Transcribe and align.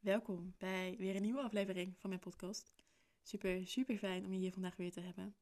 Welkom 0.00 0.54
bij 0.58 0.94
weer 0.98 1.16
een 1.16 1.22
nieuwe 1.22 1.40
aflevering 1.40 1.98
van 1.98 2.10
mijn 2.10 2.20
podcast. 2.20 2.72
Super, 3.22 3.66
super 3.66 3.98
fijn 3.98 4.24
om 4.24 4.32
je 4.32 4.38
hier 4.38 4.52
vandaag 4.52 4.76
weer 4.76 4.92
te 4.92 5.00
hebben. 5.00 5.34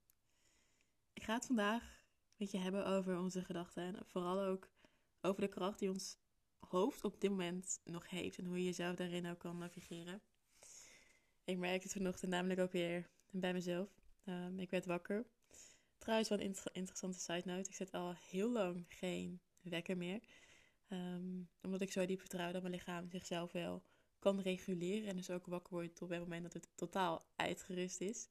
Ik 1.13 1.23
ga 1.23 1.35
het 1.35 1.47
vandaag 1.47 2.03
met 2.37 2.51
je 2.51 2.59
hebben 2.59 2.87
over 2.87 3.19
onze 3.19 3.45
gedachten 3.45 3.83
en 3.83 4.07
vooral 4.07 4.41
ook 4.41 4.71
over 5.21 5.41
de 5.41 5.49
kracht 5.49 5.79
die 5.79 5.89
ons 5.89 6.19
hoofd 6.59 7.05
op 7.05 7.21
dit 7.21 7.31
moment 7.31 7.81
nog 7.85 8.11
heeft 8.11 8.39
en 8.39 8.45
hoe 8.45 8.59
je 8.59 8.65
jezelf 8.65 8.97
daarin 8.97 9.27
ook 9.27 9.39
kan 9.39 9.59
navigeren. 9.59 10.23
Ik 11.45 11.59
merk 11.59 11.83
het 11.83 11.93
vanochtend 11.93 12.31
namelijk 12.31 12.61
ook 12.61 12.73
weer 12.73 13.11
bij 13.31 13.53
mezelf. 13.53 13.89
Um, 14.25 14.59
ik 14.59 14.71
werd 14.71 14.87
wakker. 14.87 15.27
Trouwens, 15.99 16.29
wel 16.29 16.41
een 16.41 16.57
interessante 16.73 17.21
side 17.21 17.43
note. 17.45 17.69
Ik 17.69 17.75
zet 17.75 17.93
al 17.93 18.15
heel 18.31 18.51
lang 18.51 18.85
geen 18.89 19.41
wekker 19.61 19.97
meer. 19.97 20.21
Um, 20.89 21.49
omdat 21.63 21.81
ik 21.81 21.93
zo 21.93 22.07
diep 22.07 22.21
vertrouw 22.21 22.53
dat 22.53 22.63
mijn 22.63 22.75
lichaam 22.75 23.11
zichzelf 23.11 23.53
wel 23.53 23.83
kan 24.19 24.41
reguleren. 24.41 25.09
En 25.09 25.17
dus 25.17 25.31
ook 25.31 25.47
wakker 25.47 25.73
wordt 25.73 26.03
op 26.03 26.09
het 26.09 26.21
moment 26.21 26.43
dat 26.43 26.53
het 26.53 26.69
totaal 26.75 27.23
uitgerust 27.37 28.01
is. 28.01 28.29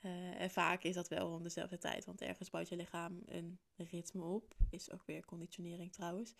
Uh, 0.00 0.40
en 0.40 0.50
vaak 0.50 0.82
is 0.82 0.94
dat 0.94 1.08
wel 1.08 1.32
om 1.32 1.42
dezelfde 1.42 1.78
tijd, 1.78 2.04
want 2.04 2.20
ergens 2.20 2.50
bouwt 2.50 2.68
je 2.68 2.76
lichaam 2.76 3.22
een 3.26 3.58
ritme 3.76 4.22
op. 4.22 4.54
Is 4.70 4.90
ook 4.90 5.02
weer 5.06 5.24
conditionering 5.24 5.92
trouwens. 5.92 6.34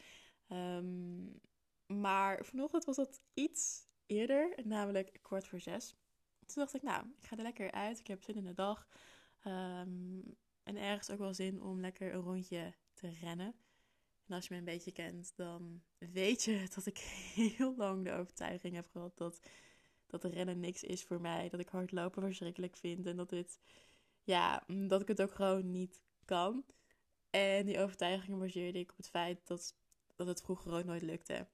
Um, 0.48 1.40
maar 1.86 2.44
vanochtend 2.44 2.84
was 2.84 2.96
dat 2.96 3.20
iets 3.34 3.86
eerder, 4.06 4.54
namelijk 4.64 5.18
kwart 5.22 5.46
voor 5.46 5.60
zes. 5.60 5.94
Toen 6.46 6.62
dacht 6.62 6.74
ik, 6.74 6.82
nou, 6.82 7.06
ik 7.20 7.26
ga 7.26 7.36
er 7.36 7.42
lekker 7.42 7.70
uit. 7.70 7.98
Ik 7.98 8.06
heb 8.06 8.22
zin 8.22 8.36
in 8.36 8.44
de 8.44 8.54
dag. 8.54 8.88
Um, 9.46 10.36
en 10.62 10.76
ergens 10.76 11.10
ook 11.10 11.18
wel 11.18 11.34
zin 11.34 11.62
om 11.62 11.80
lekker 11.80 12.14
een 12.14 12.20
rondje 12.20 12.74
te 12.94 13.08
rennen. 13.08 13.54
En 14.26 14.34
als 14.34 14.46
je 14.46 14.52
me 14.52 14.58
een 14.58 14.64
beetje 14.64 14.92
kent, 14.92 15.32
dan 15.36 15.82
weet 15.98 16.42
je 16.42 16.66
dat 16.74 16.86
ik 16.86 16.98
heel 17.34 17.76
lang 17.76 18.04
de 18.04 18.12
overtuiging 18.12 18.74
heb 18.74 18.86
gehad 18.92 19.16
dat, 19.16 19.40
dat 20.06 20.24
rennen 20.24 20.60
niks 20.60 20.82
is 20.82 21.04
voor 21.04 21.20
mij. 21.20 21.48
Dat 21.48 21.60
ik 21.60 21.68
hardlopen 21.68 22.22
verschrikkelijk 22.22 22.76
vind 22.76 23.06
en 23.06 23.16
dat, 23.16 23.30
dit, 23.30 23.60
ja, 24.22 24.64
dat 24.66 25.00
ik 25.00 25.08
het 25.08 25.22
ook 25.22 25.34
gewoon 25.34 25.70
niet 25.70 26.00
kan. 26.24 26.64
En 27.30 27.66
die 27.66 27.78
overtuiging 27.78 28.38
baseerde 28.38 28.78
ik 28.78 28.90
op 28.90 28.96
het 28.96 29.08
feit 29.08 29.46
dat, 29.46 29.74
dat 30.14 30.26
het 30.26 30.42
vroeger 30.42 30.72
ook 30.72 30.84
nooit 30.84 31.02
lukte. 31.02 31.46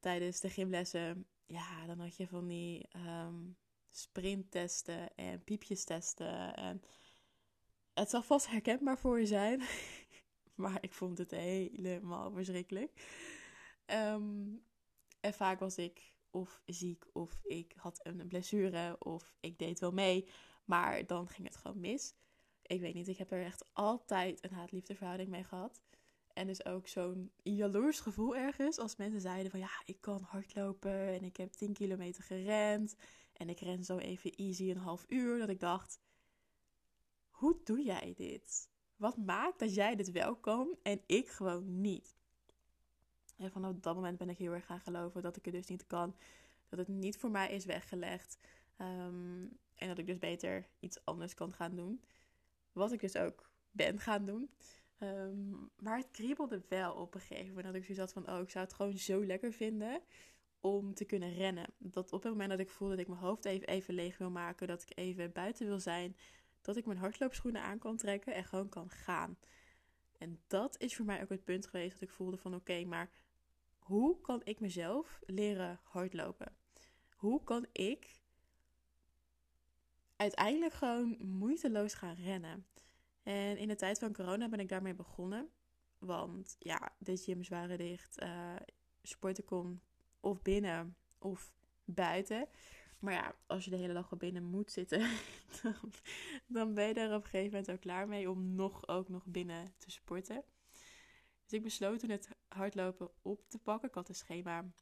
Tijdens 0.00 0.40
de 0.40 0.50
gymlessen, 0.50 1.26
ja, 1.46 1.86
dan 1.86 1.98
had 1.98 2.16
je 2.16 2.28
van 2.28 2.46
die 2.46 2.88
um, 2.96 3.56
sprinttesten 3.90 5.16
en 5.16 5.44
piepjes 5.44 5.84
testen. 5.84 6.54
En 6.54 6.82
het 7.94 8.10
zal 8.10 8.22
vast 8.22 8.50
herkenbaar 8.50 8.98
voor 8.98 9.20
je 9.20 9.26
zijn. 9.26 9.62
Maar 10.58 10.78
ik 10.80 10.92
vond 10.92 11.18
het 11.18 11.30
helemaal 11.30 12.30
verschrikkelijk. 12.30 12.92
Ehm, 13.86 14.46
en 15.20 15.34
vaak 15.34 15.58
was 15.58 15.76
ik 15.76 16.14
of 16.30 16.60
ziek, 16.66 17.04
of 17.12 17.40
ik 17.42 17.72
had 17.76 18.00
een 18.02 18.28
blessure, 18.28 18.96
of 18.98 19.34
ik 19.40 19.58
deed 19.58 19.80
wel 19.80 19.92
mee. 19.92 20.28
Maar 20.64 21.06
dan 21.06 21.28
ging 21.28 21.46
het 21.46 21.56
gewoon 21.56 21.80
mis. 21.80 22.14
Ik 22.62 22.80
weet 22.80 22.94
niet, 22.94 23.08
ik 23.08 23.18
heb 23.18 23.32
er 23.32 23.44
echt 23.44 23.64
altijd 23.72 24.44
een 24.44 24.52
haat-liefde 24.52 24.94
verhouding 24.94 25.28
mee 25.28 25.44
gehad. 25.44 25.80
En 26.32 26.46
dus 26.46 26.64
ook 26.64 26.88
zo'n 26.88 27.32
jaloers 27.42 28.00
gevoel 28.00 28.36
ergens. 28.36 28.78
Als 28.78 28.96
mensen 28.96 29.20
zeiden 29.20 29.50
van 29.50 29.60
ja, 29.60 29.82
ik 29.84 30.00
kan 30.00 30.22
hardlopen 30.22 31.08
en 31.08 31.24
ik 31.24 31.36
heb 31.36 31.52
10 31.52 31.72
kilometer 31.72 32.22
gerend. 32.22 32.96
En 33.32 33.48
ik 33.48 33.60
ren 33.60 33.84
zo 33.84 33.96
even 33.96 34.30
easy 34.30 34.70
een 34.70 34.76
half 34.76 35.04
uur. 35.08 35.38
Dat 35.38 35.48
ik 35.48 35.60
dacht, 35.60 36.00
hoe 37.30 37.60
doe 37.64 37.82
jij 37.82 38.14
dit? 38.16 38.68
Wat 38.98 39.16
maakt 39.16 39.58
dat 39.58 39.74
jij 39.74 39.96
dit 39.96 40.10
wel 40.10 40.36
kan 40.36 40.76
en 40.82 41.00
ik 41.06 41.28
gewoon 41.28 41.80
niet? 41.80 42.16
En 43.36 43.50
vanaf 43.50 43.74
dat 43.80 43.94
moment 43.94 44.18
ben 44.18 44.28
ik 44.28 44.38
heel 44.38 44.52
erg 44.52 44.66
gaan 44.66 44.80
geloven 44.80 45.22
dat 45.22 45.36
ik 45.36 45.44
het 45.44 45.54
dus 45.54 45.66
niet 45.66 45.86
kan. 45.86 46.16
Dat 46.68 46.78
het 46.78 46.88
niet 46.88 47.18
voor 47.18 47.30
mij 47.30 47.50
is 47.50 47.64
weggelegd. 47.64 48.38
Um, 48.78 49.58
en 49.74 49.88
dat 49.88 49.98
ik 49.98 50.06
dus 50.06 50.18
beter 50.18 50.68
iets 50.80 51.04
anders 51.04 51.34
kan 51.34 51.52
gaan 51.52 51.76
doen. 51.76 52.02
Wat 52.72 52.92
ik 52.92 53.00
dus 53.00 53.16
ook 53.16 53.50
ben 53.70 53.98
gaan 53.98 54.24
doen. 54.24 54.50
Um, 54.98 55.70
maar 55.78 55.96
het 55.98 56.10
kriebelde 56.10 56.62
wel 56.68 56.94
op 56.94 57.14
een 57.14 57.20
gegeven 57.20 57.46
moment. 57.46 57.64
Dat 57.66 57.74
ik 57.74 57.84
zoiets 57.84 58.00
had 58.00 58.12
van, 58.12 58.34
oh, 58.34 58.42
ik 58.42 58.50
zou 58.50 58.64
het 58.64 58.74
gewoon 58.74 58.98
zo 58.98 59.24
lekker 59.24 59.52
vinden 59.52 60.00
om 60.60 60.94
te 60.94 61.04
kunnen 61.04 61.34
rennen. 61.34 61.66
Dat 61.78 62.12
op 62.12 62.22
het 62.22 62.32
moment 62.32 62.50
dat 62.50 62.58
ik 62.58 62.70
voelde 62.70 62.94
dat 62.94 63.02
ik 63.02 63.10
mijn 63.10 63.20
hoofd 63.20 63.44
even, 63.44 63.68
even 63.68 63.94
leeg 63.94 64.18
wil 64.18 64.30
maken. 64.30 64.66
Dat 64.66 64.82
ik 64.82 64.98
even 64.98 65.32
buiten 65.32 65.66
wil 65.66 65.80
zijn 65.80 66.16
dat 66.60 66.76
ik 66.76 66.86
mijn 66.86 66.98
hardloopschoenen 66.98 67.62
aan 67.62 67.78
kan 67.78 67.96
trekken 67.96 68.34
en 68.34 68.44
gewoon 68.44 68.68
kan 68.68 68.90
gaan. 68.90 69.38
En 70.18 70.40
dat 70.46 70.80
is 70.80 70.96
voor 70.96 71.04
mij 71.04 71.22
ook 71.22 71.28
het 71.28 71.44
punt 71.44 71.66
geweest 71.66 71.92
dat 71.92 72.08
ik 72.08 72.14
voelde 72.14 72.36
van 72.36 72.54
oké, 72.54 72.84
maar 72.84 73.10
hoe 73.78 74.20
kan 74.20 74.40
ik 74.44 74.60
mezelf 74.60 75.20
leren 75.26 75.80
hardlopen? 75.82 76.56
Hoe 77.14 77.44
kan 77.44 77.66
ik 77.72 78.20
uiteindelijk 80.16 80.72
gewoon 80.72 81.16
moeiteloos 81.20 81.94
gaan 81.94 82.14
rennen? 82.14 82.66
En 83.22 83.56
in 83.56 83.68
de 83.68 83.74
tijd 83.74 83.98
van 83.98 84.12
corona 84.12 84.48
ben 84.48 84.60
ik 84.60 84.68
daarmee 84.68 84.94
begonnen. 84.94 85.50
Want 85.98 86.56
ja, 86.58 86.92
de 86.98 87.16
gyms 87.16 87.48
waren 87.48 87.78
dicht. 87.78 88.22
Uh, 88.22 88.56
sporten 89.02 89.44
kon 89.44 89.82
of 90.20 90.42
binnen 90.42 90.96
of 91.18 91.52
buiten. 91.84 92.48
Maar 92.98 93.12
ja, 93.12 93.34
als 93.46 93.64
je 93.64 93.70
de 93.70 93.76
hele 93.76 93.92
dag 93.92 94.10
al 94.10 94.16
binnen 94.16 94.44
moet 94.44 94.72
zitten, 94.72 95.00
dan, 96.46 96.74
ben 96.74 96.88
je 96.88 96.94
er 96.94 97.14
op 97.14 97.24
een 97.24 97.30
gegeven 97.30 97.50
moment 97.50 97.70
ook 97.70 97.80
klaar 97.80 98.08
mee 98.08 98.30
om 98.30 98.54
nog 98.54 98.88
ook 98.88 99.08
nog 99.08 99.26
binnen 99.26 99.74
te 99.78 99.90
sporten. 99.90 100.44
Dus 101.42 101.58
ik 101.58 101.62
besloot 101.62 101.98
toen 101.98 102.10
het 102.10 102.28
hardlopen 102.48 103.10
op 103.22 103.48
te 103.48 103.58
pakken. 103.58 103.88
Ik 103.88 103.94
had 103.94 104.08
een 104.08 104.14
schema 104.14 104.72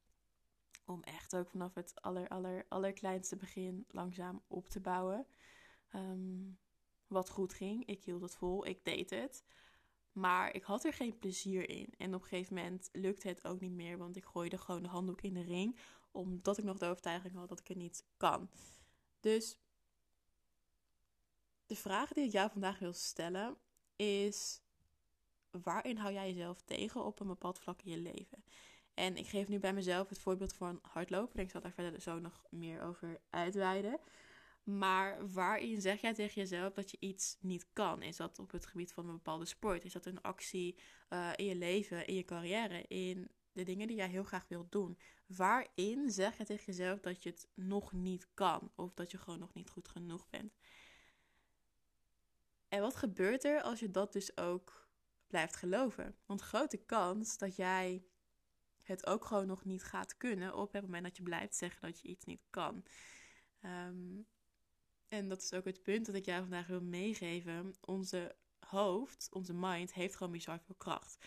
om 0.84 1.02
echt 1.02 1.36
ook 1.36 1.50
vanaf 1.50 1.74
het 1.74 2.02
aller, 2.02 2.28
aller, 2.28 2.66
allerkleinste 2.68 3.36
begin 3.36 3.84
langzaam 3.88 4.42
op 4.46 4.68
te 4.68 4.80
bouwen. 4.80 5.26
Ehm, 5.88 6.50
wat 7.06 7.30
goed 7.30 7.54
ging. 7.54 7.86
Ik 7.86 8.04
hield 8.04 8.22
het 8.22 8.36
vol, 8.36 8.66
ik 8.66 8.84
deed 8.84 9.10
het. 9.10 9.44
Maar 10.12 10.54
ik 10.54 10.62
had 10.62 10.84
er 10.84 10.92
geen 10.92 11.18
plezier 11.18 11.68
in. 11.68 11.94
En 11.96 12.14
op 12.14 12.22
een 12.22 12.28
gegeven 12.28 12.54
moment 12.54 12.88
lukte 12.92 13.28
het 13.28 13.46
ook 13.46 13.60
niet 13.60 13.72
meer, 13.72 13.98
want 13.98 14.16
ik 14.16 14.24
gooide 14.24 14.58
gewoon 14.58 14.82
de 14.82 14.88
handdoek 14.88 15.20
in 15.20 15.34
de 15.34 15.42
ring, 15.42 15.78
omdat 16.16 16.58
ik 16.58 16.64
nog 16.64 16.78
de 16.78 16.86
overtuiging 16.86 17.34
had 17.34 17.48
dat 17.48 17.60
ik 17.60 17.68
het 17.68 17.76
niet 17.76 18.04
kan. 18.16 18.50
Dus 19.20 19.58
de 21.66 21.76
vraag 21.76 22.12
die 22.12 22.24
ik 22.24 22.32
jou 22.32 22.50
vandaag 22.50 22.78
wil 22.78 22.92
stellen 22.92 23.56
is: 23.96 24.60
waarin 25.50 25.96
hou 25.96 26.12
jij 26.12 26.26
jezelf 26.28 26.60
tegen 26.60 27.04
op 27.04 27.20
een 27.20 27.26
bepaald 27.26 27.58
vlak 27.58 27.82
in 27.82 27.90
je 27.90 27.98
leven? 27.98 28.44
En 28.94 29.16
ik 29.16 29.26
geef 29.26 29.48
nu 29.48 29.58
bij 29.58 29.72
mezelf 29.72 30.08
het 30.08 30.18
voorbeeld 30.18 30.54
van 30.54 30.78
hardlopen. 30.82 31.40
Ik 31.40 31.50
zal 31.50 31.60
daar 31.60 31.72
verder 31.72 32.00
zo 32.00 32.18
nog 32.18 32.44
meer 32.50 32.82
over 32.82 33.20
uitweiden. 33.30 34.00
Maar 34.62 35.32
waarin 35.32 35.80
zeg 35.80 36.00
jij 36.00 36.14
tegen 36.14 36.40
jezelf 36.40 36.72
dat 36.72 36.90
je 36.90 36.96
iets 37.00 37.36
niet 37.40 37.66
kan? 37.72 38.02
Is 38.02 38.16
dat 38.16 38.38
op 38.38 38.50
het 38.50 38.66
gebied 38.66 38.92
van 38.92 39.06
een 39.06 39.14
bepaalde 39.14 39.44
sport? 39.44 39.84
Is 39.84 39.92
dat 39.92 40.06
een 40.06 40.22
actie 40.22 40.78
uh, 41.10 41.30
in 41.36 41.44
je 41.44 41.56
leven, 41.56 42.06
in 42.06 42.14
je 42.14 42.24
carrière, 42.24 42.84
in 42.88 43.30
de 43.56 43.64
dingen 43.64 43.86
die 43.86 43.96
jij 43.96 44.08
heel 44.08 44.24
graag 44.24 44.48
wilt 44.48 44.72
doen? 44.72 44.98
Waarin 45.26 46.10
zeg 46.10 46.38
je 46.38 46.44
tegen 46.44 46.64
jezelf 46.64 47.00
dat 47.00 47.22
je 47.22 47.30
het 47.30 47.48
nog 47.54 47.92
niet 47.92 48.28
kan? 48.34 48.72
Of 48.74 48.94
dat 48.94 49.10
je 49.10 49.18
gewoon 49.18 49.38
nog 49.38 49.54
niet 49.54 49.70
goed 49.70 49.88
genoeg 49.88 50.28
bent? 50.28 50.58
En 52.68 52.80
wat 52.80 52.96
gebeurt 52.96 53.44
er 53.44 53.62
als 53.62 53.80
je 53.80 53.90
dat 53.90 54.12
dus 54.12 54.36
ook 54.36 54.88
blijft 55.26 55.56
geloven? 55.56 56.16
Want 56.26 56.40
grote 56.40 56.76
kans 56.76 57.38
dat 57.38 57.56
jij 57.56 58.04
het 58.82 59.06
ook 59.06 59.24
gewoon 59.24 59.46
nog 59.46 59.64
niet 59.64 59.84
gaat 59.84 60.16
kunnen 60.16 60.54
op 60.54 60.72
het 60.72 60.82
moment 60.82 61.04
dat 61.04 61.16
je 61.16 61.22
blijft 61.22 61.54
zeggen 61.54 61.80
dat 61.80 62.00
je 62.00 62.08
iets 62.08 62.24
niet 62.24 62.42
kan. 62.50 62.84
Um, 63.60 64.26
en 65.08 65.28
dat 65.28 65.42
is 65.42 65.52
ook 65.52 65.64
het 65.64 65.82
punt 65.82 66.06
dat 66.06 66.14
ik 66.14 66.24
jou 66.24 66.40
vandaag 66.40 66.66
wil 66.66 66.80
meegeven. 66.80 67.74
Onze 67.80 68.36
hoofd, 68.58 69.28
onze 69.30 69.54
mind, 69.54 69.92
heeft 69.92 70.16
gewoon 70.16 70.32
bizar 70.32 70.60
veel 70.60 70.74
kracht. 70.74 71.24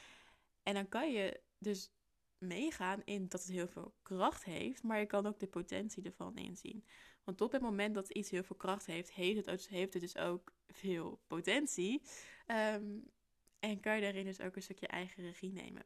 En 0.63 0.73
dan 0.73 0.90
kan 0.90 1.11
je 1.11 1.41
dus 1.57 1.91
meegaan 2.39 3.01
in 3.05 3.27
dat 3.27 3.41
het 3.41 3.51
heel 3.51 3.67
veel 3.67 3.94
kracht 4.01 4.44
heeft, 4.44 4.83
maar 4.83 5.00
je 5.00 5.05
kan 5.05 5.25
ook 5.25 5.40
de 5.40 5.47
potentie 5.47 6.03
ervan 6.03 6.37
inzien. 6.37 6.85
Want 7.23 7.41
op 7.41 7.52
het 7.52 7.61
moment 7.61 7.96
dat 7.96 8.09
iets 8.09 8.29
heel 8.29 8.43
veel 8.43 8.55
kracht 8.55 8.85
heeft, 8.85 9.11
heeft 9.11 9.46
het, 9.46 9.67
heeft 9.67 9.93
het 9.93 10.02
dus 10.02 10.17
ook 10.17 10.53
veel 10.67 11.22
potentie. 11.28 12.02
Um, 12.47 13.11
en 13.59 13.79
kan 13.79 13.96
je 13.96 14.02
daarin 14.02 14.25
dus 14.25 14.41
ook 14.41 14.55
een 14.55 14.61
stukje 14.61 14.87
eigen 14.87 15.23
regie 15.23 15.52
nemen. 15.52 15.84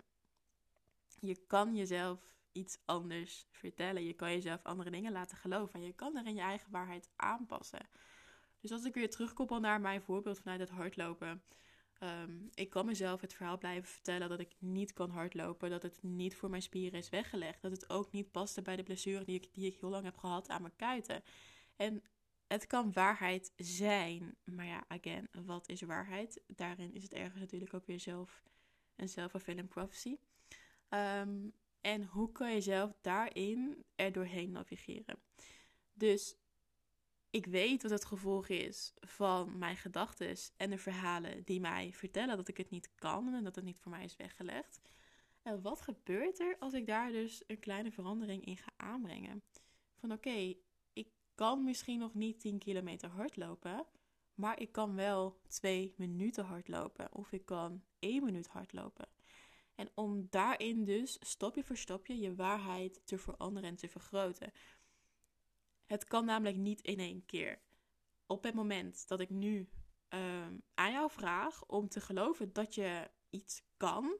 Je 1.19 1.35
kan 1.47 1.75
jezelf 1.75 2.35
iets 2.51 2.77
anders 2.85 3.47
vertellen. 3.51 4.05
Je 4.05 4.13
kan 4.13 4.31
jezelf 4.31 4.63
andere 4.63 4.89
dingen 4.89 5.11
laten 5.11 5.37
geloven. 5.37 5.73
En 5.73 5.85
je 5.85 5.93
kan 5.93 6.25
in 6.25 6.35
je 6.35 6.41
eigen 6.41 6.71
waarheid 6.71 7.09
aanpassen. 7.15 7.89
Dus 8.59 8.71
als 8.71 8.83
ik 8.85 8.93
weer 8.93 9.09
terugkoppel 9.09 9.59
naar 9.59 9.81
mijn 9.81 10.01
voorbeeld 10.01 10.39
vanuit 10.39 10.59
het 10.59 10.69
hardlopen. 10.69 11.43
Um, 12.03 12.49
ik 12.53 12.69
kan 12.69 12.85
mezelf 12.85 13.21
het 13.21 13.33
verhaal 13.33 13.57
blijven 13.57 13.89
vertellen 13.89 14.29
dat 14.29 14.39
ik 14.39 14.55
niet 14.59 14.93
kan 14.93 15.09
hardlopen. 15.09 15.69
Dat 15.69 15.83
het 15.83 15.99
niet 16.01 16.35
voor 16.35 16.49
mijn 16.49 16.61
spieren 16.61 16.99
is 16.99 17.09
weggelegd. 17.09 17.61
Dat 17.61 17.71
het 17.71 17.89
ook 17.89 18.11
niet 18.11 18.31
paste 18.31 18.61
bij 18.61 18.75
de 18.75 18.83
blessure 18.83 19.23
die 19.23 19.35
ik, 19.35 19.49
die 19.53 19.65
ik 19.65 19.79
heel 19.79 19.89
lang 19.89 20.03
heb 20.03 20.17
gehad 20.17 20.49
aan 20.49 20.61
mijn 20.61 20.75
kuiten. 20.75 21.23
En 21.75 22.03
het 22.47 22.67
kan 22.67 22.93
waarheid 22.93 23.51
zijn. 23.55 24.35
Maar 24.43 24.65
ja, 24.65 24.85
again, 24.87 25.27
wat 25.45 25.69
is 25.69 25.81
waarheid? 25.81 26.41
Daarin 26.47 26.93
is 26.93 27.03
het 27.03 27.13
ergens 27.13 27.39
natuurlijk 27.39 27.73
ook 27.73 27.85
weer 27.85 27.99
zelf 27.99 28.43
een 28.95 29.09
self-fulfilling 29.09 29.67
prophecy. 29.67 30.17
Um, 30.89 31.53
En 31.81 32.03
hoe 32.03 32.31
kan 32.31 32.53
je 32.53 32.61
zelf 32.61 32.93
daarin 33.01 33.83
er 33.95 34.11
doorheen 34.11 34.51
navigeren? 34.51 35.19
Dus 35.93 36.35
ik 37.33 37.45
weet 37.45 37.81
wat 37.81 37.91
het 37.91 38.05
gevolg 38.05 38.47
is 38.47 38.93
van 38.99 39.57
mijn 39.57 39.77
gedachten 39.77 40.35
en 40.57 40.69
de 40.69 40.77
verhalen 40.77 41.43
die 41.43 41.59
mij 41.59 41.93
vertellen 41.93 42.37
dat 42.37 42.47
ik 42.47 42.57
het 42.57 42.69
niet 42.69 42.89
kan 42.95 43.33
en 43.33 43.43
dat 43.43 43.55
het 43.55 43.65
niet 43.65 43.79
voor 43.79 43.91
mij 43.91 44.03
is 44.03 44.15
weggelegd. 44.15 44.81
En 45.41 45.61
wat 45.61 45.81
gebeurt 45.81 46.39
er 46.39 46.55
als 46.59 46.73
ik 46.73 46.87
daar 46.87 47.11
dus 47.11 47.43
een 47.47 47.59
kleine 47.59 47.91
verandering 47.91 48.45
in 48.45 48.57
ga 48.57 48.71
aanbrengen? 48.77 49.43
Van 49.95 50.11
oké, 50.11 50.53
ik 50.93 51.07
kan 51.35 51.63
misschien 51.63 51.99
nog 51.99 52.13
niet 52.13 52.39
10 52.39 52.57
kilometer 52.57 53.09
hardlopen, 53.09 53.85
maar 54.35 54.59
ik 54.59 54.71
kan 54.71 54.95
wel 54.95 55.39
2 55.47 55.93
minuten 55.97 56.45
hardlopen 56.45 57.13
of 57.13 57.31
ik 57.31 57.45
kan 57.45 57.83
1 57.99 58.23
minuut 58.23 58.47
hardlopen. 58.47 59.07
En 59.75 59.89
om 59.93 60.27
daarin 60.29 60.83
dus 60.83 61.17
stapje 61.19 61.63
voor 61.63 61.77
stapje 61.77 62.19
je 62.19 62.35
waarheid 62.35 63.01
te 63.05 63.17
veranderen 63.17 63.69
en 63.69 63.75
te 63.75 63.89
vergroten. 63.89 64.51
Het 65.85 66.03
kan 66.03 66.25
namelijk 66.25 66.57
niet 66.57 66.81
in 66.81 66.99
één 66.99 67.25
keer. 67.25 67.61
Op 68.25 68.43
het 68.43 68.53
moment 68.53 69.07
dat 69.07 69.19
ik 69.19 69.29
nu 69.29 69.69
um, 70.09 70.63
aan 70.73 70.91
jou 70.91 71.11
vraag 71.11 71.65
om 71.65 71.89
te 71.89 72.01
geloven 72.01 72.53
dat 72.53 72.75
je 72.75 73.09
iets 73.29 73.63
kan, 73.77 74.17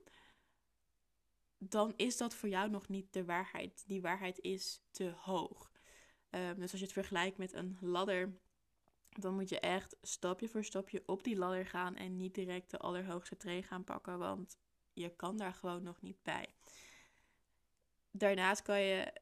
dan 1.58 1.94
is 1.96 2.18
dat 2.18 2.36
voor 2.36 2.50
jou 2.50 2.70
nog 2.70 2.88
niet 2.88 3.14
de 3.14 3.26
waarheid. 3.26 3.84
Die 3.88 4.02
waarheid 4.02 4.40
is 4.40 4.84
te 4.92 5.10
hoog. 5.10 5.72
Um, 6.30 6.60
dus 6.60 6.72
als 6.72 6.80
je 6.80 6.86
het 6.86 6.94
vergelijkt 6.94 7.38
met 7.38 7.54
een 7.54 7.78
ladder, 7.82 8.38
dan 9.10 9.34
moet 9.34 9.50
je 9.50 9.60
echt 9.60 9.98
stapje 10.02 10.50
voor 10.50 10.64
stapje 10.64 11.04
op 11.06 11.24
die 11.24 11.38
ladder 11.38 11.66
gaan 11.66 11.96
en 11.96 12.18
niet 12.18 12.36
direct 12.36 12.72
de 12.72 12.78
allerhoogste 12.78 13.38
tree 13.38 13.64
gaan 13.64 13.84
pakken, 13.84 14.20
want 14.20 14.58
je 14.94 15.16
kan 15.16 15.38
daar 15.38 15.54
gewoon 15.54 15.84
nog 15.84 16.02
niet 16.02 16.24
bij. 16.24 16.56
Daarnaast 18.12 18.62
kan 18.62 18.82
je 18.82 19.22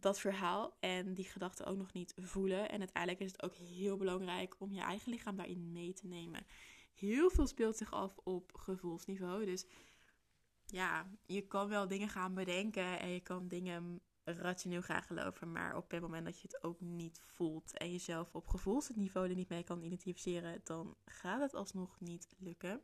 dat 0.00 0.20
verhaal 0.20 0.76
en 0.80 1.14
die 1.14 1.24
gedachten 1.24 1.66
ook 1.66 1.76
nog 1.76 1.92
niet 1.92 2.14
voelen. 2.16 2.68
En 2.68 2.78
uiteindelijk 2.78 3.22
is 3.22 3.32
het 3.32 3.42
ook 3.42 3.54
heel 3.54 3.96
belangrijk 3.96 4.54
om 4.58 4.72
je 4.72 4.80
eigen 4.80 5.10
lichaam 5.10 5.36
daarin 5.36 5.72
mee 5.72 5.92
te 5.92 6.06
nemen. 6.06 6.46
Heel 6.94 7.30
veel 7.30 7.46
speelt 7.46 7.76
zich 7.76 7.92
af 7.92 8.18
op 8.24 8.54
gevoelsniveau. 8.54 9.44
Dus 9.44 9.66
ja, 10.66 11.10
je 11.26 11.46
kan 11.46 11.68
wel 11.68 11.88
dingen 11.88 12.08
gaan 12.08 12.34
bedenken 12.34 13.00
en 13.00 13.08
je 13.08 13.20
kan 13.20 13.48
dingen 13.48 14.00
rationeel 14.24 14.82
gaan 14.82 15.02
geloven. 15.02 15.52
Maar 15.52 15.76
op 15.76 15.90
het 15.90 16.00
moment 16.00 16.24
dat 16.24 16.40
je 16.40 16.48
het 16.50 16.64
ook 16.64 16.80
niet 16.80 17.20
voelt 17.24 17.78
en 17.78 17.90
jezelf 17.90 18.34
op 18.34 18.46
gevoelsniveau 18.46 19.28
er 19.28 19.34
niet 19.34 19.48
mee 19.48 19.64
kan 19.64 19.82
identificeren, 19.82 20.60
dan 20.64 20.96
gaat 21.04 21.40
het 21.40 21.54
alsnog 21.54 22.00
niet 22.00 22.34
lukken. 22.38 22.82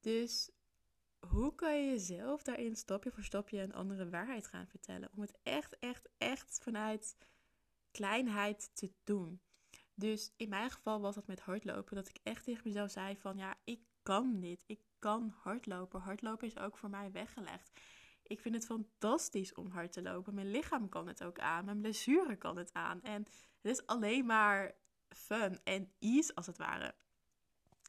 Dus 0.00 0.50
hoe 1.28 1.54
kan 1.54 1.76
je 1.76 1.90
jezelf 1.90 2.42
daarin 2.42 2.76
stapje 2.76 3.10
voor 3.10 3.24
stapje 3.24 3.62
een 3.62 3.74
andere 3.74 4.08
waarheid 4.08 4.46
gaan 4.46 4.66
vertellen? 4.66 5.10
Om 5.14 5.20
het 5.20 5.38
echt, 5.42 5.78
echt, 5.78 6.08
echt 6.18 6.58
vanuit 6.62 7.16
kleinheid 7.90 8.70
te 8.74 8.92
doen. 9.04 9.40
Dus 9.94 10.32
in 10.36 10.48
mijn 10.48 10.70
geval 10.70 11.00
was 11.00 11.14
dat 11.14 11.26
met 11.26 11.40
hardlopen. 11.40 11.96
Dat 11.96 12.08
ik 12.08 12.18
echt 12.22 12.44
tegen 12.44 12.62
mezelf 12.64 12.90
zei 12.90 13.16
van 13.16 13.36
ja, 13.36 13.54
ik 13.64 13.80
kan 14.02 14.40
dit. 14.40 14.62
Ik 14.66 14.80
kan 14.98 15.34
hardlopen. 15.42 16.00
Hardlopen 16.00 16.46
is 16.46 16.58
ook 16.58 16.76
voor 16.76 16.90
mij 16.90 17.12
weggelegd. 17.12 17.80
Ik 18.22 18.40
vind 18.40 18.54
het 18.54 18.66
fantastisch 18.66 19.54
om 19.54 19.70
hard 19.70 19.92
te 19.92 20.02
lopen. 20.02 20.34
Mijn 20.34 20.50
lichaam 20.50 20.88
kan 20.88 21.06
het 21.06 21.24
ook 21.24 21.38
aan. 21.38 21.64
Mijn 21.64 21.80
blessure 21.80 22.36
kan 22.36 22.56
het 22.56 22.72
aan. 22.72 23.02
En 23.02 23.26
het 23.62 23.72
is 23.72 23.86
alleen 23.86 24.26
maar 24.26 24.74
fun 25.08 25.60
en 25.64 25.92
ease 25.98 26.34
als 26.34 26.46
het 26.46 26.58
ware. 26.58 26.94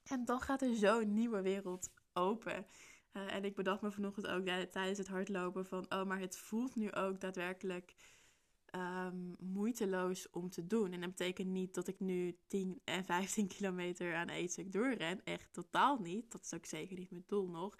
En 0.03 0.25
dan 0.25 0.41
gaat 0.41 0.61
er 0.61 0.75
zo'n 0.75 1.13
nieuwe 1.13 1.41
wereld 1.41 1.89
open. 2.13 2.65
Uh, 3.17 3.33
en 3.33 3.45
ik 3.45 3.55
bedacht 3.55 3.81
me 3.81 3.91
vanochtend 3.91 4.27
ook 4.27 4.45
tijdens 4.45 4.97
het 4.97 5.07
hardlopen 5.07 5.65
van, 5.65 5.85
oh, 5.89 6.03
maar 6.03 6.19
het 6.19 6.37
voelt 6.37 6.75
nu 6.75 6.91
ook 6.91 7.19
daadwerkelijk 7.19 7.95
um, 8.75 9.35
moeiteloos 9.39 10.29
om 10.29 10.49
te 10.49 10.67
doen. 10.67 10.91
En 10.93 10.99
dat 11.01 11.09
betekent 11.09 11.47
niet 11.47 11.73
dat 11.73 11.87
ik 11.87 11.99
nu 11.99 12.37
10 12.47 12.81
en 12.83 13.05
15 13.05 13.47
kilometer 13.57 14.15
aan 14.15 14.29
één 14.29 14.49
stuk 14.49 14.71
doorren. 14.71 15.23
Echt 15.23 15.53
totaal 15.53 15.99
niet. 15.99 16.31
Dat 16.31 16.43
is 16.43 16.53
ook 16.53 16.65
zeker 16.65 16.97
niet 16.97 17.11
mijn 17.11 17.23
doel 17.27 17.47
nog. 17.49 17.77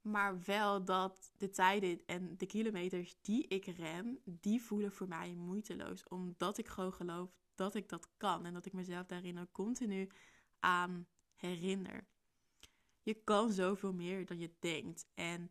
Maar 0.00 0.42
wel 0.44 0.84
dat 0.84 1.32
de 1.36 1.50
tijden 1.50 2.00
en 2.06 2.34
de 2.36 2.46
kilometers 2.46 3.16
die 3.22 3.46
ik 3.46 3.64
ren, 3.64 4.20
die 4.24 4.62
voelen 4.62 4.92
voor 4.92 5.08
mij 5.08 5.34
moeiteloos. 5.34 6.08
Omdat 6.08 6.58
ik 6.58 6.68
gewoon 6.68 6.92
geloof 6.92 7.30
dat 7.54 7.74
ik 7.74 7.88
dat 7.88 8.08
kan. 8.16 8.46
En 8.46 8.52
dat 8.52 8.66
ik 8.66 8.72
mezelf 8.72 9.06
daarin 9.06 9.38
ook 9.38 9.52
continu 9.52 10.10
aan 10.58 11.06
herinner. 11.34 12.06
Je 13.04 13.14
kan 13.14 13.52
zoveel 13.52 13.92
meer 13.92 14.26
dan 14.26 14.38
je 14.38 14.50
denkt. 14.58 15.06
En 15.14 15.50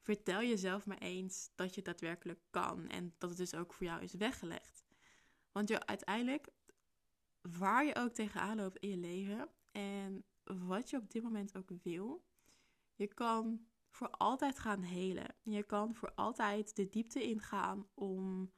vertel 0.00 0.42
jezelf 0.42 0.86
maar 0.86 0.98
eens 0.98 1.50
dat 1.54 1.74
je 1.74 1.82
daadwerkelijk 1.82 2.40
kan. 2.50 2.88
En 2.88 3.14
dat 3.18 3.28
het 3.28 3.38
dus 3.38 3.54
ook 3.54 3.72
voor 3.72 3.86
jou 3.86 4.02
is 4.02 4.14
weggelegd. 4.14 4.84
Want 5.52 5.68
je 5.68 5.86
uiteindelijk, 5.86 6.48
waar 7.40 7.84
je 7.84 7.94
ook 7.96 8.12
tegenaan 8.12 8.56
loopt 8.56 8.78
in 8.78 8.88
je 8.88 8.96
leven. 8.96 9.48
En 9.72 10.24
wat 10.44 10.90
je 10.90 10.96
op 10.96 11.10
dit 11.10 11.22
moment 11.22 11.56
ook 11.56 11.70
wil. 11.82 12.24
Je 12.94 13.06
kan 13.06 13.66
voor 13.88 14.10
altijd 14.10 14.58
gaan 14.58 14.82
helen. 14.82 15.34
Je 15.42 15.62
kan 15.62 15.94
voor 15.94 16.12
altijd 16.14 16.76
de 16.76 16.88
diepte 16.88 17.22
ingaan 17.22 17.86
om 17.94 18.52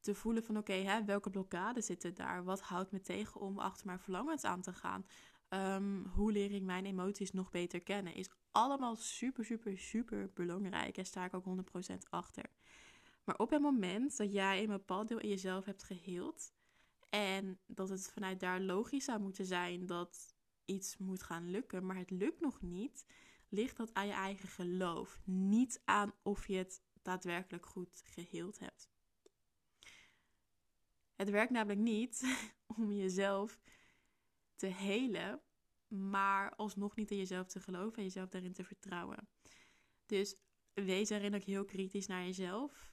te 0.00 0.14
voelen 0.14 0.44
van 0.44 0.56
oké, 0.56 1.04
welke 1.04 1.30
blokkades 1.30 1.86
zitten 1.86 2.14
daar? 2.14 2.44
Wat 2.44 2.60
houdt 2.60 2.90
me 2.90 3.00
tegen 3.00 3.40
om 3.40 3.58
achter 3.58 3.86
mijn 3.86 4.00
verlangens 4.00 4.44
aan 4.44 4.62
te 4.62 4.72
gaan? 4.72 5.06
Ehm, 5.52 6.04
hoe 6.04 6.32
leer 6.32 6.52
ik 6.52 6.62
mijn 6.62 6.86
emoties 6.86 7.32
nog 7.32 7.50
beter 7.50 7.82
kennen? 7.82 8.14
Is 8.14 8.30
allemaal 8.52 8.96
super, 8.96 9.44
super, 9.44 9.78
super 9.78 10.30
belangrijk. 10.34 10.96
En 10.96 11.06
sta 11.06 11.24
ik 11.24 11.34
ook 11.34 11.44
100% 11.44 12.10
achter. 12.10 12.44
Maar 13.24 13.38
op 13.38 13.50
het 13.50 13.60
moment 13.60 14.16
dat 14.16 14.32
jij 14.32 14.62
een 14.62 14.68
bepaald 14.68 15.08
deel 15.08 15.18
in 15.18 15.28
jezelf 15.28 15.64
hebt 15.64 15.82
geheeld. 15.82 16.52
En 17.08 17.58
dat 17.66 17.88
het 17.88 18.10
vanuit 18.12 18.40
daar 18.40 18.60
logisch 18.60 19.04
zou 19.04 19.20
moeten 19.20 19.46
zijn 19.46 19.86
dat 19.86 20.34
iets 20.64 20.96
moet 20.98 21.22
gaan 21.22 21.50
lukken, 21.50 21.86
maar 21.86 21.96
het 21.96 22.10
lukt 22.10 22.40
nog 22.40 22.62
niet, 22.62 23.06
ligt 23.48 23.76
dat 23.76 23.94
aan 23.94 24.06
je 24.06 24.12
eigen 24.12 24.48
geloof. 24.48 25.20
Niet 25.24 25.82
aan 25.84 26.12
of 26.22 26.46
je 26.46 26.56
het 26.56 26.82
daadwerkelijk 27.02 27.66
goed 27.66 28.02
geheeld 28.04 28.58
hebt. 28.58 28.90
Het 31.16 31.30
werkt 31.30 31.52
namelijk 31.52 31.80
niet 31.80 32.22
om 32.76 32.92
jezelf 32.92 33.60
te 34.62 34.68
helen, 34.68 35.42
maar 35.86 36.54
alsnog 36.54 36.96
niet 36.96 37.10
in 37.10 37.16
jezelf 37.16 37.46
te 37.46 37.60
geloven 37.60 37.96
en 37.96 38.02
jezelf 38.02 38.28
daarin 38.28 38.52
te 38.52 38.64
vertrouwen. 38.64 39.28
Dus 40.06 40.36
wees 40.72 41.08
daarin 41.08 41.34
ook 41.34 41.42
heel 41.42 41.64
kritisch 41.64 42.06
naar 42.06 42.24
jezelf. 42.24 42.92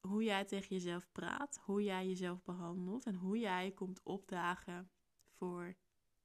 Hoe 0.00 0.24
jij 0.24 0.44
tegen 0.44 0.68
jezelf 0.68 1.12
praat, 1.12 1.58
hoe 1.62 1.82
jij 1.82 2.06
jezelf 2.06 2.42
behandelt 2.42 3.04
en 3.04 3.14
hoe 3.14 3.38
jij 3.38 3.70
komt 3.70 4.02
opdagen 4.02 4.90
voor 5.36 5.76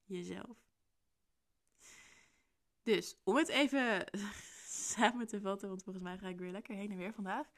jezelf. 0.03 0.57
Dus 2.81 3.17
om 3.23 3.35
het 3.35 3.47
even 3.47 4.05
samen 4.95 5.27
te 5.27 5.41
vatten, 5.41 5.67
want 5.67 5.83
volgens 5.83 6.03
mij 6.03 6.17
ga 6.17 6.27
ik 6.27 6.39
weer 6.39 6.51
lekker 6.51 6.75
heen 6.75 6.91
en 6.91 6.97
weer 6.97 7.13
vandaag. 7.13 7.51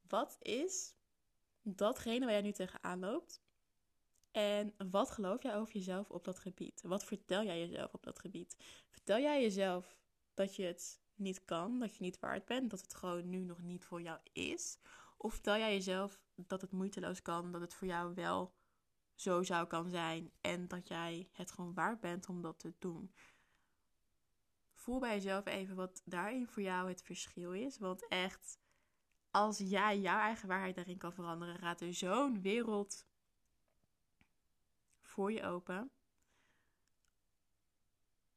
Wat 0.00 0.36
is 0.38 0.94
datgene 1.62 2.24
waar 2.24 2.34
jij 2.34 2.42
nu 2.42 2.52
tegenaan 2.52 2.98
loopt? 2.98 3.46
En 4.30 4.74
wat 4.90 5.10
geloof 5.10 5.42
jij 5.42 5.56
over 5.56 5.74
jezelf 5.74 6.10
op 6.10 6.24
dat 6.24 6.38
gebied? 6.38 6.82
Wat 6.82 7.04
vertel 7.04 7.42
jij 7.42 7.58
jezelf 7.58 7.94
op 7.94 8.02
dat 8.02 8.18
gebied? 8.18 8.56
Vertel 8.90 9.18
jij 9.18 9.42
jezelf 9.42 9.98
dat 10.34 10.56
je 10.56 10.64
het 10.64 11.00
niet 11.14 11.44
kan, 11.44 11.78
dat 11.78 11.96
je 11.96 12.02
niet 12.02 12.18
waard 12.18 12.44
bent, 12.44 12.70
dat 12.70 12.80
het 12.80 12.94
gewoon 12.94 13.28
nu 13.28 13.44
nog 13.44 13.62
niet 13.62 13.84
voor 13.84 14.02
jou 14.02 14.18
is? 14.32 14.78
Of 15.16 15.32
vertel 15.32 15.56
jij 15.56 15.72
jezelf 15.72 16.20
dat 16.34 16.60
het 16.60 16.70
moeiteloos 16.70 17.22
kan, 17.22 17.52
dat 17.52 17.60
het 17.60 17.74
voor 17.74 17.86
jou 17.86 18.14
wel 18.14 18.54
zo 19.14 19.42
zou 19.42 19.66
kan 19.66 19.88
zijn 19.88 20.32
en 20.40 20.68
dat 20.68 20.88
jij 20.88 21.28
het 21.32 21.50
gewoon 21.50 21.74
waard 21.74 22.00
bent 22.00 22.28
om 22.28 22.42
dat 22.42 22.58
te 22.58 22.74
doen? 22.78 23.14
Voel 24.74 24.98
bij 24.98 25.14
jezelf 25.14 25.46
even 25.46 25.76
wat 25.76 26.02
daarin 26.04 26.48
voor 26.48 26.62
jou 26.62 26.88
het 26.88 27.02
verschil 27.02 27.52
is. 27.52 27.78
Want 27.78 28.08
echt, 28.08 28.58
als 29.30 29.58
jij 29.58 30.00
jouw 30.00 30.20
eigen 30.20 30.48
waarheid 30.48 30.74
daarin 30.74 30.98
kan 30.98 31.12
veranderen, 31.12 31.58
gaat 31.58 31.80
er 31.80 31.94
zo'n 31.94 32.40
wereld 32.42 33.07
voor 35.18 35.32
je 35.32 35.42
open. 35.42 35.90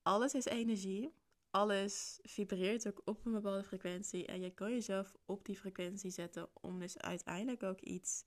Alles 0.02 0.34
is 0.34 0.46
energie. 0.46 1.14
Alles 1.50 2.20
vibreert 2.22 2.88
ook 2.88 3.02
op 3.06 3.26
een 3.26 3.32
bepaalde 3.32 3.64
frequentie. 3.64 4.26
En 4.26 4.42
je 4.42 4.54
kan 4.54 4.72
jezelf 4.72 5.16
op 5.26 5.46
die 5.46 5.58
frequentie 5.58 6.12
zetten 6.12 6.50
om 6.54 6.80
dus 6.80 6.98
uiteindelijk 6.98 7.64
ook 7.64 7.80
iets 7.80 8.26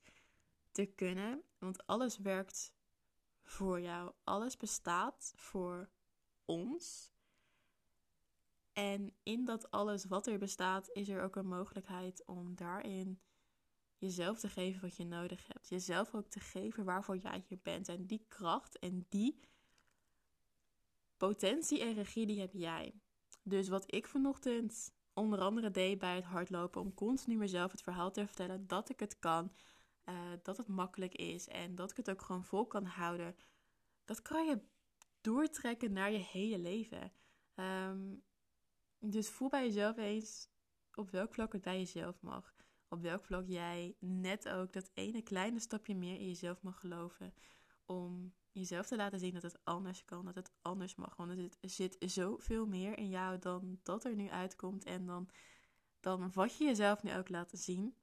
te 0.71 0.85
kunnen. 0.85 1.43
Want 1.57 1.87
alles 1.87 2.17
werkt 2.17 2.73
voor 3.43 3.81
jou. 3.81 4.13
Alles 4.23 4.57
bestaat 4.57 5.33
voor 5.35 5.89
ons. 6.45 7.13
En 8.73 9.15
in 9.23 9.45
dat 9.45 9.71
alles 9.71 10.05
wat 10.05 10.27
er 10.27 10.37
bestaat, 10.37 10.89
is 10.93 11.09
er 11.09 11.23
ook 11.23 11.35
een 11.35 11.47
mogelijkheid 11.47 12.25
om 12.25 12.55
daarin 12.55 13.19
jezelf 13.97 14.39
te 14.39 14.49
geven 14.49 14.81
wat 14.81 14.95
je 14.95 15.05
nodig 15.05 15.47
hebt. 15.47 15.69
Jezelf 15.69 16.13
ook 16.13 16.27
te 16.27 16.39
geven 16.39 16.83
waarvoor 16.83 17.17
jij 17.17 17.43
hier 17.47 17.59
bent. 17.63 17.89
En 17.89 18.05
die 18.05 18.25
kracht 18.27 18.79
en 18.79 19.05
die 19.09 19.39
potentie 21.17 21.81
en 21.81 21.93
regie, 21.93 22.25
die 22.25 22.39
heb 22.39 22.53
jij. 22.53 22.93
Dus 23.43 23.67
wat 23.67 23.93
ik 23.93 24.07
vanochtend 24.07 24.93
onder 25.13 25.39
andere 25.39 25.71
deed 25.71 25.99
bij 25.99 26.15
het 26.15 26.23
hardlopen, 26.23 26.81
om 26.81 26.93
continu 26.93 27.37
mezelf 27.37 27.71
het 27.71 27.81
verhaal 27.81 28.11
te 28.11 28.25
vertellen 28.25 28.67
dat 28.67 28.89
ik 28.89 28.99
het 28.99 29.19
kan, 29.19 29.51
uh, 30.05 30.15
dat 30.43 30.57
het 30.57 30.67
makkelijk 30.67 31.13
is 31.13 31.47
en 31.47 31.75
dat 31.75 31.91
ik 31.91 31.97
het 31.97 32.09
ook 32.09 32.21
gewoon 32.21 32.43
vol 32.43 32.65
kan 32.67 32.85
houden, 32.85 33.35
dat 34.05 34.21
kan 34.21 34.45
je 34.45 34.61
doortrekken 35.21 35.93
naar 35.93 36.11
je 36.11 36.17
hele 36.17 36.59
leven. 36.59 37.11
Um, 37.55 38.23
dus 38.99 39.29
voel 39.29 39.49
bij 39.49 39.65
jezelf 39.65 39.97
eens 39.97 40.49
op 40.93 41.09
welk 41.09 41.33
vlak 41.33 41.53
het 41.53 41.61
bij 41.61 41.77
jezelf 41.77 42.21
mag. 42.21 42.55
Op 42.95 43.01
welk 43.01 43.25
vlak 43.25 43.47
jij 43.47 43.95
net 43.99 44.49
ook 44.49 44.73
dat 44.73 44.91
ene 44.93 45.21
kleine 45.21 45.59
stapje 45.59 45.95
meer 45.95 46.19
in 46.19 46.27
jezelf 46.27 46.61
mag 46.61 46.79
geloven. 46.79 47.33
Om 47.85 48.33
jezelf 48.51 48.87
te 48.87 48.95
laten 48.95 49.19
zien 49.19 49.33
dat 49.33 49.41
het 49.41 49.59
anders 49.63 50.05
kan, 50.05 50.25
dat 50.25 50.35
het 50.35 50.51
anders 50.61 50.95
mag. 50.95 51.15
Want 51.15 51.31
er 51.31 51.69
zit 51.69 51.95
zoveel 51.99 52.67
meer 52.67 52.97
in 52.97 53.09
jou 53.09 53.39
dan 53.39 53.79
dat 53.83 54.05
er 54.05 54.15
nu 54.15 54.29
uitkomt. 54.29 54.83
En 54.83 55.05
dan, 55.05 55.29
dan 55.99 56.31
wat 56.33 56.57
je 56.57 56.63
jezelf 56.65 57.03
nu 57.03 57.13
ook 57.13 57.29
laten 57.29 57.57
zien. 57.57 57.95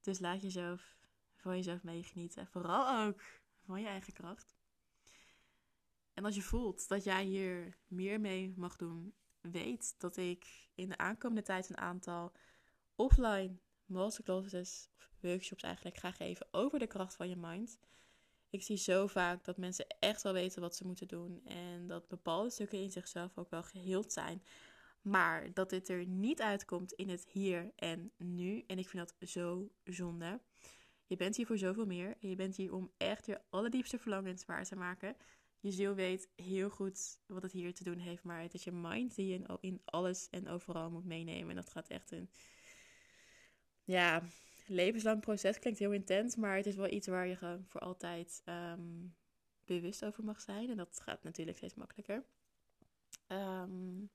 Dus 0.00 0.18
laat 0.18 0.42
jezelf 0.42 0.96
van 1.36 1.56
jezelf 1.56 1.82
meegenieten. 1.82 2.46
Vooral 2.46 3.06
ook 3.06 3.22
van 3.64 3.80
je 3.80 3.86
eigen 3.86 4.12
kracht. 4.12 4.56
En 6.12 6.24
als 6.24 6.34
je 6.34 6.42
voelt 6.42 6.88
dat 6.88 7.04
jij 7.04 7.24
hier 7.24 7.78
meer 7.86 8.20
mee 8.20 8.54
mag 8.56 8.76
doen, 8.76 9.14
weet 9.50 9.94
dat 9.98 10.16
ik 10.16 10.68
in 10.74 10.88
de 10.88 10.98
aankomende 10.98 11.42
tijd 11.42 11.68
een 11.68 11.78
aantal 11.78 12.32
offline 12.94 13.56
masterclasses 13.84 14.88
of 14.98 15.10
workshops 15.20 15.62
eigenlijk 15.62 15.96
ga 15.96 16.10
geven 16.10 16.46
over 16.50 16.78
de 16.78 16.86
kracht 16.86 17.16
van 17.16 17.28
je 17.28 17.36
mind. 17.36 17.78
Ik 18.50 18.62
zie 18.62 18.76
zo 18.76 19.06
vaak 19.06 19.44
dat 19.44 19.56
mensen 19.56 19.86
echt 19.98 20.22
wel 20.22 20.32
weten 20.32 20.60
wat 20.60 20.76
ze 20.76 20.86
moeten 20.86 21.08
doen 21.08 21.40
en 21.44 21.86
dat 21.86 22.08
bepaalde 22.08 22.50
stukken 22.50 22.82
in 22.82 22.90
zichzelf 22.90 23.38
ook 23.38 23.50
wel 23.50 23.62
geheeld 23.62 24.12
zijn. 24.12 24.42
Maar 25.02 25.52
dat 25.54 25.70
dit 25.70 25.88
er 25.88 26.06
niet 26.06 26.40
uitkomt 26.40 26.92
in 26.92 27.08
het 27.08 27.26
hier 27.26 27.72
en 27.76 28.12
nu. 28.16 28.64
En 28.66 28.78
ik 28.78 28.88
vind 28.88 29.08
dat 29.08 29.28
zo 29.28 29.70
zonde. 29.84 30.40
Je 31.06 31.16
bent 31.16 31.36
hier 31.36 31.46
voor 31.46 31.58
zoveel 31.58 31.86
meer. 31.86 32.16
En 32.20 32.28
je 32.28 32.36
bent 32.36 32.56
hier 32.56 32.74
om 32.74 32.90
echt 32.96 33.26
je 33.26 33.40
allerdiepste 33.50 33.98
verlangens 33.98 34.44
waar 34.44 34.64
te 34.64 34.76
maken. 34.76 35.16
Je 35.60 35.70
ziel 35.70 35.94
weet 35.94 36.28
heel 36.36 36.70
goed 36.70 37.18
wat 37.26 37.42
het 37.42 37.52
hier 37.52 37.74
te 37.74 37.84
doen 37.84 37.98
heeft. 37.98 38.22
Maar 38.22 38.54
is 38.54 38.64
je 38.64 38.72
mind 38.72 39.14
die 39.14 39.26
je 39.26 39.58
in 39.60 39.80
alles 39.84 40.28
en 40.30 40.48
overal 40.48 40.90
moet 40.90 41.04
meenemen. 41.04 41.50
En 41.50 41.56
dat 41.56 41.70
gaat 41.70 41.88
echt 41.88 42.10
een... 42.10 42.30
Ja, 43.84 44.22
levenslang 44.66 45.20
proces 45.20 45.58
klinkt 45.58 45.78
heel 45.78 45.92
intens. 45.92 46.36
Maar 46.36 46.56
het 46.56 46.66
is 46.66 46.76
wel 46.76 46.92
iets 46.92 47.06
waar 47.06 47.26
je 47.26 47.58
voor 47.66 47.80
altijd 47.80 48.42
ehm, 48.44 49.06
bewust 49.64 50.04
over 50.04 50.24
mag 50.24 50.40
zijn. 50.40 50.70
En 50.70 50.76
dat 50.76 51.00
gaat 51.02 51.22
natuurlijk 51.22 51.56
steeds 51.56 51.74
makkelijker. 51.74 52.24
Um, 53.28 54.10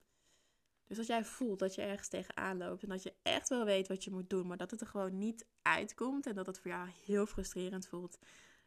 dus 0.91 0.99
als 0.99 1.09
jij 1.09 1.25
voelt 1.25 1.59
dat 1.59 1.75
je 1.75 1.81
ergens 1.81 2.07
tegenaan 2.07 2.57
loopt 2.57 2.83
en 2.83 2.89
dat 2.89 3.03
je 3.03 3.13
echt 3.21 3.49
wel 3.49 3.65
weet 3.65 3.87
wat 3.87 4.03
je 4.03 4.11
moet 4.11 4.29
doen, 4.29 4.47
maar 4.47 4.57
dat 4.57 4.71
het 4.71 4.81
er 4.81 4.87
gewoon 4.87 5.17
niet 5.17 5.45
uitkomt 5.61 6.25
en 6.25 6.35
dat 6.35 6.45
het 6.45 6.59
voor 6.59 6.71
jou 6.71 6.89
heel 7.05 7.25
frustrerend 7.25 7.87
voelt, 7.87 8.19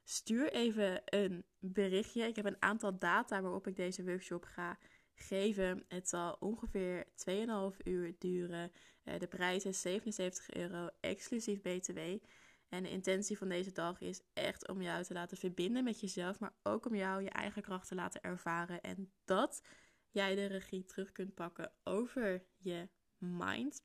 stuur 0.05 0.53
even 0.53 1.03
een 1.05 1.45
berichtje. 1.59 2.23
Ik 2.23 2.37
heb 2.37 2.45
een 2.45 2.63
aantal 2.63 2.99
data 2.99 3.43
waarop 3.43 3.67
ik 3.67 3.77
deze 3.77 4.05
workshop 4.05 4.45
ga 4.45 4.79
geven. 5.15 5.85
Het 5.89 6.09
zal 6.09 6.37
ongeveer 6.41 7.07
2,5 7.15 7.77
uur 7.85 8.15
duren. 8.19 8.73
Eh, 9.03 9.19
de 9.19 9.27
prijs 9.27 9.65
is 9.65 9.81
77 9.81 10.51
euro, 10.51 10.89
exclusief 11.01 11.63
BTW. 11.63 11.99
En 12.69 12.83
de 12.83 12.91
intentie 12.91 13.39
van 13.39 13.49
deze 13.49 13.73
dag 13.73 14.01
is 14.01 14.23
echt 14.33 14.69
om 14.69 14.83
jou 14.83 15.05
te 15.05 15.13
laten 15.13 15.37
verbinden 15.37 15.85
met 15.85 16.01
jezelf, 16.01 16.39
maar 16.39 16.55
ook 16.63 16.87
om 16.87 16.95
jou 16.95 17.23
je 17.23 17.31
eigen 17.31 17.63
kracht 17.63 17.89
te 17.89 17.95
laten 17.95 18.23
ervaren. 18.23 18.81
En 18.81 19.13
dat 19.25 19.63
jij 20.11 20.35
de 20.35 20.47
regie 20.47 20.85
terug 20.85 21.13
kunt 21.13 21.35
pakken 21.35 21.73
over 21.85 22.45
je 22.57 22.89
mind. 23.19 23.83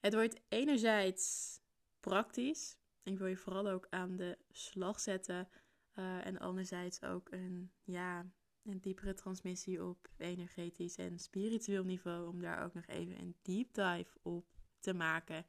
Het 0.00 0.14
wordt 0.14 0.40
enerzijds 0.48 1.58
praktisch. 2.00 2.77
Ik 3.02 3.18
wil 3.18 3.26
je 3.26 3.36
vooral 3.36 3.68
ook 3.68 3.86
aan 3.90 4.16
de 4.16 4.38
slag 4.50 5.00
zetten. 5.00 5.48
Uh, 5.94 6.26
en 6.26 6.38
anderzijds 6.38 7.02
ook 7.02 7.30
een, 7.30 7.72
ja, 7.84 8.26
een 8.62 8.80
diepere 8.80 9.14
transmissie 9.14 9.84
op 9.84 10.08
energetisch 10.16 10.96
en 10.96 11.18
spiritueel 11.18 11.84
niveau. 11.84 12.28
Om 12.28 12.40
daar 12.40 12.64
ook 12.64 12.74
nog 12.74 12.86
even 12.86 13.20
een 13.20 13.36
deep 13.42 13.74
dive 13.74 14.18
op 14.22 14.46
te 14.80 14.94
maken. 14.94 15.46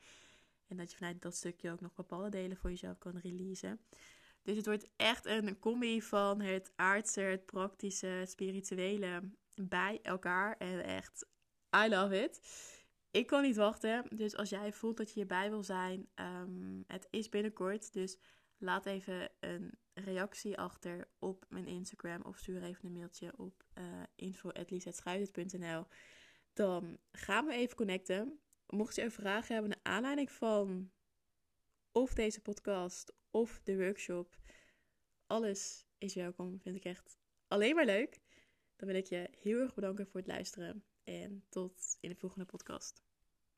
En 0.67 0.77
dat 0.77 0.91
je 0.91 0.97
vanuit 0.97 1.21
dat 1.21 1.35
stukje 1.35 1.71
ook 1.71 1.81
nog 1.81 1.93
bepaalde 1.93 2.29
delen 2.29 2.57
voor 2.57 2.69
jezelf 2.69 2.97
kan 2.97 3.17
releasen. 3.17 3.79
Dus 4.41 4.57
het 4.57 4.65
wordt 4.65 4.89
echt 4.95 5.25
een 5.25 5.59
combi 5.59 6.01
van 6.01 6.41
het 6.41 6.71
aardse, 6.75 7.21
het 7.21 7.45
praktische, 7.45 8.07
het 8.07 8.29
spirituele 8.29 9.21
bij 9.55 9.99
elkaar. 10.01 10.57
En 10.57 10.83
echt, 10.83 11.25
I 11.75 11.89
love 11.89 12.23
it. 12.23 12.41
Ik 13.11 13.27
kan 13.27 13.41
niet 13.41 13.55
wachten. 13.55 14.05
Dus 14.15 14.35
als 14.35 14.49
jij 14.49 14.73
voelt 14.73 14.97
dat 14.97 15.07
je 15.07 15.13
hierbij 15.13 15.49
wil 15.49 15.63
zijn, 15.63 16.09
um, 16.15 16.83
het 16.87 17.07
is 17.09 17.29
binnenkort. 17.29 17.93
Dus 17.93 18.17
laat 18.57 18.85
even 18.85 19.31
een 19.39 19.79
reactie 19.93 20.57
achter 20.57 21.07
op 21.19 21.45
mijn 21.49 21.67
Instagram. 21.67 22.21
Of 22.21 22.37
stuur 22.37 22.63
even 22.63 22.85
een 22.85 22.93
mailtje 22.93 23.33
op 23.37 23.63
uh, 23.77 24.03
Dan 26.53 26.97
gaan 27.11 27.45
we 27.45 27.53
even 27.53 27.75
connecten. 27.75 28.39
Mocht 28.67 28.95
je 28.95 29.01
een 29.01 29.11
vraag 29.11 29.47
hebben 29.47 29.69
naar 29.69 29.93
aanleiding 29.95 30.31
van 30.31 30.91
of 31.91 32.13
deze 32.13 32.41
podcast 32.41 33.13
of 33.31 33.61
de 33.63 33.77
workshop. 33.77 34.37
Alles 35.27 35.85
is 35.97 36.15
welkom. 36.15 36.59
Vind 36.59 36.75
ik 36.75 36.85
echt 36.85 37.19
alleen 37.47 37.75
maar 37.75 37.85
leuk. 37.85 38.19
Dan 38.75 38.87
wil 38.87 38.97
ik 38.97 39.05
je 39.05 39.29
heel 39.41 39.59
erg 39.59 39.73
bedanken 39.73 40.07
voor 40.07 40.19
het 40.19 40.29
luisteren. 40.29 40.83
En 41.09 41.43
tot 41.49 41.97
in 41.99 42.09
de 42.09 42.15
volgende 42.15 42.45
podcast. 42.45 43.03